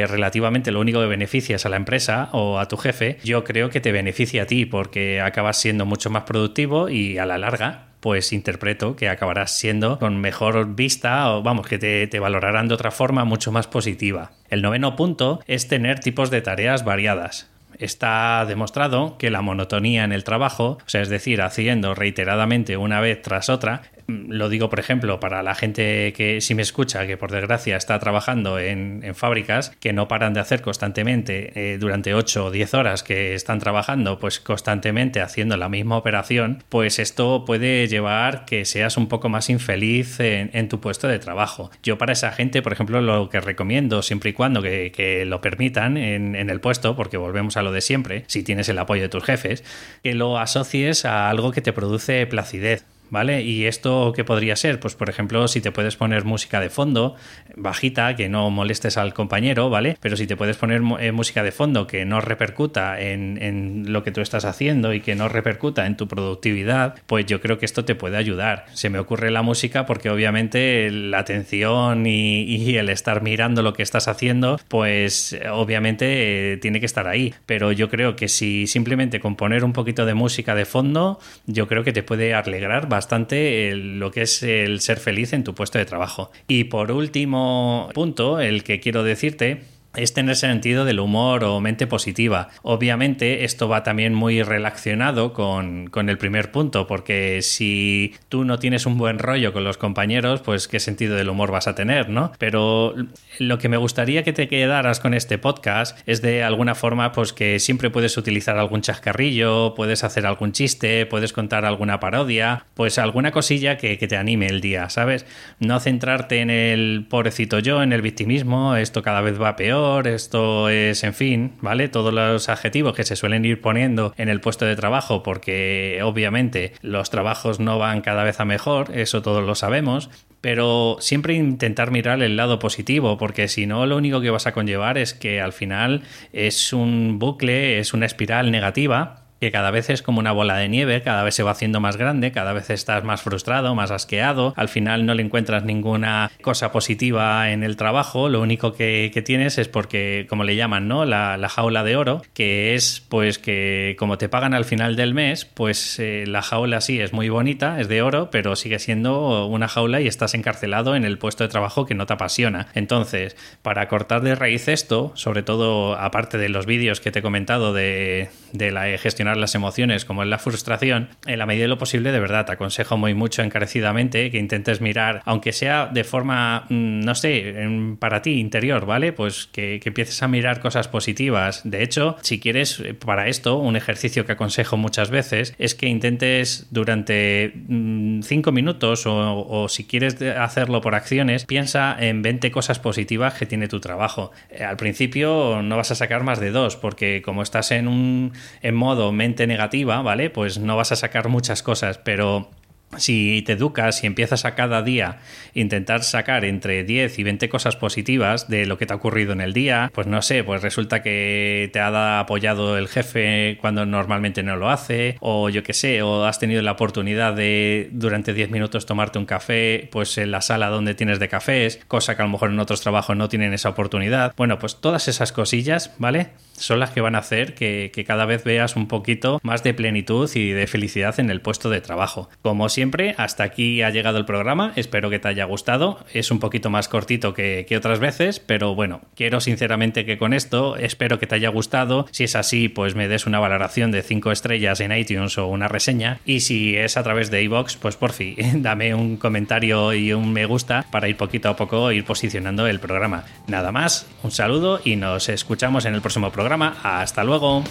relativamente 0.08 0.70
lo 0.70 0.80
único 0.80 1.00
que 1.00 1.06
beneficias 1.06 1.66
a 1.66 1.68
la 1.68 1.76
empresa 1.76 2.28
o 2.32 2.58
a 2.58 2.68
tu 2.68 2.76
jefe, 2.76 3.18
yo 3.24 3.44
creo 3.44 3.70
que 3.70 3.80
te 3.80 3.92
beneficia 3.92 4.42
a 4.42 4.46
ti 4.46 4.66
porque 4.66 5.20
acabas 5.20 5.58
siendo 5.58 5.86
mucho 5.86 6.10
más 6.10 6.24
productivo 6.24 6.88
y 6.88 7.18
a 7.18 7.26
la 7.26 7.38
larga 7.38 7.88
pues 8.02 8.32
interpreto 8.32 8.96
que 8.96 9.08
acabarás 9.08 9.52
siendo 9.52 10.00
con 10.00 10.16
mejor 10.16 10.74
vista 10.74 11.30
o 11.30 11.42
vamos, 11.42 11.68
que 11.68 11.78
te, 11.78 12.08
te, 12.08 12.18
valorarán 12.18 12.66
de 12.66 12.74
otra 12.74 12.90
forma 12.90 13.24
mucho 13.24 13.52
más 13.52 13.68
positiva. 13.68 14.32
El 14.50 14.60
noveno 14.60 14.96
punto 14.96 15.40
es 15.46 15.68
tener 15.68 16.00
tipos 16.00 16.28
de 16.28 16.42
tareas 16.42 16.84
variadas. 16.84 17.48
Está 17.78 18.44
demostrado 18.46 19.16
que 19.18 19.30
la 19.30 19.40
monotonía 19.40 20.04
en 20.04 20.12
el 20.12 20.24
trabajo, 20.24 20.78
o 20.84 20.88
sea, 20.88 21.00
es 21.00 21.08
decir, 21.08 21.42
haciendo 21.42 21.94
reiteradamente 21.94 22.76
una 22.76 23.00
vez 23.00 23.22
tras 23.22 23.48
otra, 23.48 23.82
lo 24.06 24.48
digo, 24.48 24.70
por 24.70 24.80
ejemplo, 24.80 25.20
para 25.20 25.42
la 25.42 25.54
gente 25.54 26.12
que 26.12 26.40
si 26.40 26.54
me 26.54 26.62
escucha, 26.62 27.06
que 27.06 27.16
por 27.16 27.30
desgracia 27.30 27.76
está 27.76 27.98
trabajando 27.98 28.58
en, 28.58 29.02
fábricas, 29.14 29.70
que 29.80 29.92
no 29.92 30.08
paran 30.08 30.34
de 30.34 30.40
hacer 30.40 30.62
constantemente 30.62 31.52
eh, 31.54 31.78
durante 31.78 32.14
8 32.14 32.46
o 32.46 32.50
10 32.50 32.74
horas 32.74 33.02
que 33.02 33.34
están 33.34 33.58
trabajando, 33.58 34.18
pues 34.18 34.40
constantemente 34.40 35.20
haciendo 35.20 35.56
la 35.56 35.68
misma 35.68 35.96
operación, 35.96 36.62
pues 36.68 36.98
esto 36.98 37.44
puede 37.44 37.88
llevar 37.88 38.44
que 38.44 38.64
seas 38.64 38.96
un 38.96 39.08
poco 39.08 39.28
más 39.28 39.50
infeliz 39.50 40.18
en, 40.20 40.68
tu 40.68 40.80
puesto 40.80 41.08
de 41.08 41.18
trabajo. 41.18 41.70
Yo 41.82 41.98
para 41.98 42.12
esa 42.12 42.32
gente, 42.32 42.62
por 42.62 42.72
ejemplo, 42.72 43.00
lo 43.00 43.28
que 43.28 43.40
recomiendo, 43.40 44.02
siempre 44.02 44.30
y 44.30 44.32
cuando 44.32 44.62
que, 44.62 45.24
lo 45.26 45.40
permitan 45.40 45.96
en, 45.96 46.34
en 46.34 46.50
el 46.50 46.60
puesto, 46.60 46.96
porque 46.96 47.16
volvemos 47.16 47.56
a 47.56 47.62
lo 47.62 47.72
de 47.72 47.80
siempre, 47.80 48.24
si 48.26 48.42
tienes 48.42 48.68
el 48.68 48.78
apoyo 48.78 49.02
de 49.02 49.08
tus 49.08 49.24
jefes, 49.24 49.64
que 50.02 50.14
lo 50.14 50.38
asocies 50.38 51.04
a 51.04 51.28
algo 51.30 51.52
que 51.52 51.60
te 51.60 51.72
produce 51.72 52.26
placidez. 52.26 52.84
¿Vale? 53.12 53.42
¿Y 53.42 53.66
esto 53.66 54.14
qué 54.16 54.24
podría 54.24 54.56
ser? 54.56 54.80
Pues 54.80 54.94
por 54.94 55.10
ejemplo, 55.10 55.46
si 55.46 55.60
te 55.60 55.70
puedes 55.70 55.96
poner 55.96 56.24
música 56.24 56.60
de 56.60 56.70
fondo, 56.70 57.14
bajita, 57.54 58.16
que 58.16 58.30
no 58.30 58.48
molestes 58.50 58.96
al 58.96 59.12
compañero, 59.12 59.68
¿vale? 59.68 59.98
Pero 60.00 60.16
si 60.16 60.26
te 60.26 60.34
puedes 60.34 60.56
poner 60.56 60.80
eh, 60.98 61.12
música 61.12 61.42
de 61.42 61.52
fondo 61.52 61.86
que 61.86 62.06
no 62.06 62.22
repercuta 62.22 62.98
en, 62.98 63.92
lo 63.92 64.02
que 64.02 64.12
tú 64.12 64.22
estás 64.22 64.46
haciendo 64.46 64.94
y 64.94 65.00
que 65.00 65.14
no 65.14 65.28
repercuta 65.28 65.86
en 65.86 65.98
tu 65.98 66.08
productividad, 66.08 66.94
pues 67.06 67.26
yo 67.26 67.42
creo 67.42 67.58
que 67.58 67.66
esto 67.66 67.84
te 67.84 67.94
puede 67.94 68.16
ayudar. 68.16 68.64
Se 68.72 68.88
me 68.88 68.98
ocurre 68.98 69.30
la 69.30 69.42
música 69.42 69.84
porque 69.84 70.08
obviamente 70.08 70.90
la 70.90 71.18
atención 71.18 72.06
y, 72.06 72.72
el 72.72 72.88
estar 72.88 73.22
mirando 73.22 73.62
lo 73.62 73.74
que 73.74 73.82
estás 73.82 74.08
haciendo, 74.08 74.58
pues 74.68 75.38
obviamente 75.50 76.54
eh, 76.54 76.56
tiene 76.56 76.80
que 76.80 76.86
estar 76.86 77.06
ahí. 77.06 77.34
Pero 77.44 77.72
yo 77.72 77.90
creo 77.90 78.16
que 78.16 78.28
si 78.28 78.66
simplemente 78.66 79.20
con 79.20 79.36
poner 79.36 79.64
un 79.64 79.74
poquito 79.74 80.06
de 80.06 80.14
música 80.14 80.54
de 80.54 80.64
fondo, 80.64 81.20
yo 81.44 81.68
creo 81.68 81.84
que 81.84 81.92
te 81.92 82.02
puede 82.02 82.32
alegrar 82.32 82.88
bastante 82.88 83.01
bastante 83.02 83.74
lo 83.74 84.12
que 84.12 84.22
es 84.22 84.44
el 84.44 84.80
ser 84.80 85.00
feliz 85.00 85.32
en 85.32 85.42
tu 85.42 85.56
puesto 85.56 85.76
de 85.76 85.84
trabajo. 85.84 86.30
Y 86.46 86.64
por 86.64 86.92
último 86.92 87.90
punto, 87.94 88.38
el 88.38 88.62
que 88.62 88.78
quiero 88.78 89.02
decirte 89.02 89.62
es 89.96 90.14
tener 90.14 90.36
sentido 90.36 90.84
del 90.84 91.00
humor 91.00 91.44
o 91.44 91.60
mente 91.60 91.86
positiva. 91.86 92.48
Obviamente 92.62 93.44
esto 93.44 93.68
va 93.68 93.82
también 93.82 94.14
muy 94.14 94.42
relacionado 94.42 95.32
con, 95.32 95.90
el 96.08 96.18
primer 96.18 96.50
punto, 96.50 96.86
porque 96.86 97.42
si 97.42 98.14
tú 98.28 98.44
no 98.44 98.58
tienes 98.58 98.86
un 98.86 98.98
buen 98.98 99.18
rollo 99.18 99.52
con 99.52 99.64
los 99.64 99.76
compañeros, 99.76 100.40
pues 100.40 100.66
qué 100.66 100.80
sentido 100.80 101.16
del 101.16 101.28
humor 101.28 101.50
vas 101.50 101.68
a 101.68 101.74
tener, 101.74 102.08
¿no? 102.08 102.32
Pero 102.38 102.94
lo 103.38 103.58
que 103.58 103.68
me 103.68 103.76
gustaría 103.76 104.22
que 104.22 104.32
te 104.32 104.48
quedaras 104.48 105.00
con 105.00 105.14
este 105.14 105.38
podcast 105.38 105.98
es 106.06 106.22
de 106.22 106.42
alguna 106.42 106.74
forma, 106.74 107.12
pues 107.12 107.32
que 107.32 107.58
siempre 107.58 107.90
puedes 107.90 108.16
utilizar 108.16 108.58
algún 108.58 108.80
chascarrillo, 108.80 109.74
puedes 109.74 110.04
hacer 110.04 110.26
algún 110.26 110.52
chiste, 110.52 111.06
puedes 111.06 111.32
contar 111.32 111.64
alguna 111.64 112.00
parodia, 112.00 112.66
pues 112.74 112.98
alguna 112.98 113.30
cosilla 113.30 113.76
que, 113.76 113.98
que 113.98 114.08
te 114.08 114.16
anime 114.16 114.46
el 114.46 114.60
día, 114.60 114.88
¿sabes? 114.88 115.26
No 115.60 115.78
centrarte 115.80 116.40
en 116.40 116.50
el 116.50 117.06
pobrecito 117.08 117.58
yo, 117.58 117.82
en 117.82 117.92
el 117.92 118.02
victimismo, 118.02 118.76
esto 118.76 119.02
cada 119.02 119.20
vez 119.20 119.40
va 119.40 119.56
peor 119.56 119.81
esto 120.04 120.68
es, 120.68 121.04
en 121.04 121.14
fin, 121.14 121.52
¿vale? 121.60 121.88
Todos 121.88 122.12
los 122.12 122.48
adjetivos 122.48 122.94
que 122.94 123.04
se 123.04 123.16
suelen 123.16 123.44
ir 123.44 123.60
poniendo 123.60 124.14
en 124.16 124.28
el 124.28 124.40
puesto 124.40 124.64
de 124.64 124.76
trabajo, 124.76 125.22
porque 125.22 126.00
obviamente 126.02 126.72
los 126.82 127.10
trabajos 127.10 127.60
no 127.60 127.78
van 127.78 128.00
cada 128.00 128.24
vez 128.24 128.40
a 128.40 128.44
mejor, 128.44 128.96
eso 128.96 129.22
todos 129.22 129.44
lo 129.44 129.54
sabemos, 129.54 130.10
pero 130.40 130.96
siempre 131.00 131.34
intentar 131.34 131.90
mirar 131.90 132.22
el 132.22 132.36
lado 132.36 132.58
positivo, 132.58 133.16
porque 133.16 133.48
si 133.48 133.66
no, 133.66 133.86
lo 133.86 133.96
único 133.96 134.20
que 134.20 134.30
vas 134.30 134.46
a 134.46 134.52
conllevar 134.52 134.98
es 134.98 135.14
que 135.14 135.40
al 135.40 135.52
final 135.52 136.02
es 136.32 136.72
un 136.72 137.18
bucle, 137.18 137.78
es 137.78 137.94
una 137.94 138.06
espiral 138.06 138.50
negativa 138.50 139.21
que 139.42 139.50
cada 139.50 139.72
vez 139.72 139.90
es 139.90 140.02
como 140.02 140.20
una 140.20 140.30
bola 140.30 140.56
de 140.56 140.68
nieve, 140.68 141.02
cada 141.02 141.24
vez 141.24 141.34
se 141.34 141.42
va 141.42 141.50
haciendo 141.50 141.80
más 141.80 141.96
grande, 141.96 142.30
cada 142.30 142.52
vez 142.52 142.70
estás 142.70 143.02
más 143.02 143.22
frustrado, 143.22 143.74
más 143.74 143.90
asqueado, 143.90 144.54
al 144.56 144.68
final 144.68 145.04
no 145.04 145.14
le 145.14 145.24
encuentras 145.24 145.64
ninguna 145.64 146.30
cosa 146.42 146.70
positiva 146.70 147.50
en 147.50 147.64
el 147.64 147.76
trabajo, 147.76 148.28
lo 148.28 148.40
único 148.40 148.72
que, 148.72 149.10
tienes 149.26 149.58
es 149.58 149.66
porque, 149.66 150.26
como 150.28 150.44
le 150.44 150.54
llaman, 150.54 150.86
¿no? 150.86 151.04
La, 151.04 151.48
jaula 151.48 151.82
de 151.82 151.96
oro, 151.96 152.22
que 152.34 152.74
es 152.74 153.04
pues 153.08 153.40
que 153.40 153.96
como 153.98 154.16
te 154.16 154.28
pagan 154.28 154.54
al 154.54 154.64
final 154.64 154.94
del 154.94 155.12
mes, 155.12 155.44
pues 155.44 155.98
eh, 155.98 156.22
la 156.28 156.42
jaula 156.42 156.80
sí 156.80 157.00
es 157.00 157.12
muy 157.12 157.28
bonita, 157.28 157.80
es 157.80 157.88
de 157.88 158.00
oro, 158.00 158.30
pero 158.30 158.54
sigue 158.54 158.78
siendo 158.78 159.46
una 159.46 159.66
jaula 159.66 160.00
y 160.00 160.06
estás 160.06 160.34
encarcelado 160.34 160.94
en 160.94 161.04
el 161.04 161.18
puesto 161.18 161.42
de 161.42 161.48
trabajo 161.48 161.84
que 161.84 161.96
no 161.96 162.06
te 162.06 162.12
apasiona. 162.12 162.68
Entonces, 162.74 163.36
para 163.62 163.88
cortar 163.88 164.22
de 164.22 164.36
raíz 164.36 164.68
esto, 164.68 165.10
sobre 165.16 165.42
todo 165.42 165.96
aparte 165.96 166.38
de 166.38 166.48
los 166.48 166.64
vídeos 166.64 167.00
que 167.00 167.10
te 167.10 167.18
he 167.18 167.22
comentado 167.22 167.72
de, 167.72 168.30
de 168.52 168.70
la 168.70 168.86
gestionar 168.98 169.31
las 169.36 169.54
emociones 169.54 170.04
como 170.04 170.22
es 170.22 170.28
la 170.28 170.38
frustración, 170.38 171.08
en 171.26 171.38
la 171.38 171.46
medida 171.46 171.62
de 171.62 171.68
lo 171.68 171.78
posible, 171.78 172.12
de 172.12 172.20
verdad, 172.20 172.46
te 172.46 172.52
aconsejo 172.52 172.96
muy 172.96 173.14
mucho 173.14 173.42
encarecidamente 173.42 174.30
que 174.30 174.38
intentes 174.38 174.80
mirar, 174.80 175.22
aunque 175.24 175.52
sea 175.52 175.86
de 175.86 176.04
forma, 176.04 176.66
mm, 176.68 177.00
no 177.00 177.14
sé, 177.14 177.54
para 177.98 178.22
ti 178.22 178.38
interior, 178.38 178.86
¿vale? 178.86 179.12
Pues 179.12 179.46
que, 179.46 179.80
empieces 179.84 180.22
a 180.22 180.28
mirar 180.28 180.60
cosas 180.60 180.88
positivas. 180.88 181.60
De 181.64 181.82
hecho, 181.82 182.16
si 182.22 182.40
quieres 182.40 182.80
eh, 182.80 182.94
para 182.94 183.28
esto, 183.28 183.58
un 183.58 183.76
ejercicio 183.76 184.24
que 184.24 184.32
aconsejo 184.32 184.76
muchas 184.76 185.10
veces 185.10 185.54
es 185.58 185.74
que 185.74 185.86
intentes 185.86 186.66
durante 186.70 187.52
5 187.52 187.62
mm, 187.68 188.54
minutos 188.54 189.06
o, 189.06 189.46
o, 189.46 189.68
si 189.68 189.84
quieres 189.84 190.20
hacerlo 190.22 190.80
por 190.80 190.94
acciones, 190.94 191.44
piensa 191.44 191.94
en 191.98 192.22
20 192.22 192.50
cosas 192.50 192.78
positivas 192.78 193.34
que 193.34 193.46
tiene 193.46 193.68
tu 193.68 193.80
trabajo. 193.80 194.32
Eh, 194.50 194.64
al 194.64 194.76
principio 194.76 195.60
no 195.62 195.76
vas 195.76 195.90
a 195.90 195.94
sacar 195.94 196.22
más 196.22 196.40
de 196.40 196.50
dos 196.50 196.76
porque 196.76 197.22
como 197.22 197.42
estás 197.42 197.70
en 197.70 197.88
un 197.88 198.32
en 198.62 198.74
modo 198.74 199.12
negativa, 199.46 200.02
¿vale? 200.02 200.30
Pues 200.30 200.58
no 200.58 200.76
vas 200.76 200.92
a 200.92 200.96
sacar 200.96 201.28
muchas 201.28 201.62
cosas, 201.62 201.98
pero 201.98 202.48
si 202.96 203.42
te 203.42 203.52
educas 203.52 204.02
y 204.04 204.06
empiezas 204.06 204.44
a 204.44 204.54
cada 204.54 204.82
día 204.82 205.18
intentar 205.54 206.02
sacar 206.02 206.44
entre 206.44 206.84
10 206.84 207.18
y 207.18 207.22
20 207.22 207.48
cosas 207.48 207.76
positivas 207.76 208.48
de 208.48 208.66
lo 208.66 208.78
que 208.78 208.86
te 208.86 208.92
ha 208.92 208.96
ocurrido 208.96 209.32
en 209.32 209.40
el 209.40 209.52
día, 209.52 209.90
pues 209.94 210.06
no 210.06 210.22
sé, 210.22 210.44
pues 210.44 210.62
resulta 210.62 211.02
que 211.02 211.70
te 211.72 211.80
ha 211.80 212.20
apoyado 212.20 212.78
el 212.78 212.88
jefe 212.88 213.58
cuando 213.60 213.86
normalmente 213.86 214.42
no 214.42 214.56
lo 214.56 214.70
hace, 214.70 215.16
o 215.20 215.48
yo 215.48 215.62
qué 215.62 215.72
sé, 215.72 216.02
o 216.02 216.24
has 216.24 216.38
tenido 216.38 216.62
la 216.62 216.72
oportunidad 216.72 217.34
de 217.34 217.88
durante 217.92 218.34
10 218.34 218.50
minutos 218.50 218.86
tomarte 218.86 219.18
un 219.18 219.26
café, 219.26 219.88
pues 219.90 220.18
en 220.18 220.30
la 220.30 220.40
sala 220.40 220.68
donde 220.68 220.94
tienes 220.94 221.18
de 221.18 221.28
cafés, 221.28 221.80
cosa 221.88 222.16
que 222.16 222.22
a 222.22 222.24
lo 222.24 222.32
mejor 222.32 222.50
en 222.50 222.60
otros 222.60 222.80
trabajos 222.80 223.16
no 223.16 223.28
tienen 223.28 223.52
esa 223.52 223.70
oportunidad. 223.70 224.34
Bueno, 224.36 224.58
pues 224.58 224.80
todas 224.80 225.08
esas 225.08 225.32
cosillas, 225.32 225.94
¿vale? 225.98 226.28
Son 226.52 226.78
las 226.78 226.90
que 226.90 227.00
van 227.00 227.14
a 227.14 227.18
hacer 227.18 227.54
que, 227.54 227.90
que 227.94 228.04
cada 228.04 228.26
vez 228.26 228.44
veas 228.44 228.76
un 228.76 228.86
poquito 228.86 229.40
más 229.42 229.62
de 229.62 229.74
plenitud 229.74 230.30
y 230.34 230.50
de 230.50 230.66
felicidad 230.66 231.18
en 231.18 231.30
el 231.30 231.40
puesto 231.40 231.70
de 231.70 231.80
trabajo. 231.80 232.28
Como 232.42 232.68
siempre, 232.82 233.14
hasta 233.16 233.44
aquí 233.44 233.80
ha 233.82 233.90
llegado 233.90 234.18
el 234.18 234.24
programa. 234.24 234.72
Espero 234.74 235.08
que 235.08 235.20
te 235.20 235.28
haya 235.28 235.44
gustado. 235.44 236.04
Es 236.12 236.32
un 236.32 236.40
poquito 236.40 236.68
más 236.68 236.88
cortito 236.88 237.32
que, 237.32 237.64
otras 237.76 238.00
veces, 238.00 238.40
pero 238.40 238.74
bueno, 238.74 239.02
quiero 239.14 239.40
sinceramente 239.40 240.04
que 240.04 240.18
con 240.18 240.32
esto 240.32 240.74
espero 240.74 241.20
que 241.20 241.28
te 241.28 241.36
haya 241.36 241.48
gustado. 241.48 242.08
Si 242.10 242.24
es 242.24 242.34
así, 242.34 242.68
pues 242.68 242.96
me 242.96 243.06
des 243.06 243.24
una 243.24 243.38
valoración 243.38 243.92
de 243.92 244.02
5 244.02 244.32
estrellas 244.32 244.80
en 244.80 244.90
iTunes 244.90 245.38
o 245.38 245.46
una 245.46 245.68
reseña. 245.68 246.18
Y 246.24 246.40
si 246.40 246.76
es 246.76 246.96
a 246.96 247.04
través 247.04 247.30
de 247.30 247.44
iVoox, 247.44 247.76
pues 247.76 247.94
por 247.94 248.10
fin, 248.10 248.34
dame 248.62 248.96
un 248.96 249.16
comentario 249.16 249.92
y 249.92 250.12
un 250.12 250.32
me 250.32 250.44
gusta 250.44 250.84
para 250.90 251.08
ir 251.08 251.16
poquito 251.16 251.50
a 251.50 251.54
poco 251.54 251.92
ir 251.92 252.04
posicionando 252.04 252.66
el 252.66 252.80
programa. 252.80 253.26
Nada 253.46 253.70
más, 253.70 254.08
un 254.24 254.32
saludo 254.32 254.80
y 254.84 254.96
nos 254.96 255.28
escuchamos 255.28 255.84
en 255.84 255.94
el 255.94 256.00
próximo 256.00 256.32
programa. 256.32 256.78
Hasta 256.82 257.22
luego. 257.22 257.62